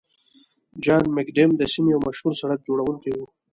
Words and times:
جان 0.83 1.05
مکډم 1.15 1.51
د 1.57 1.61
سیمې 1.73 1.89
یو 1.93 2.05
مشهور 2.07 2.33
سړک 2.41 2.59
جوړونکی 2.67 3.11
و. 3.13 3.19